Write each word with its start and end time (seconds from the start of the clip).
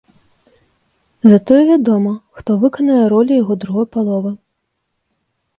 Затое 1.31 1.59
вядома, 1.71 2.13
хто 2.39 2.51
выканае 2.63 3.03
ролю 3.15 3.33
яго 3.43 3.53
другой 3.65 3.87
паловы. 3.97 4.31